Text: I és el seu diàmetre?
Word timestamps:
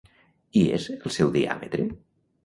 I 0.61 0.61
és 0.77 0.87
el 0.93 1.13
seu 1.15 1.33
diàmetre? 1.35 1.85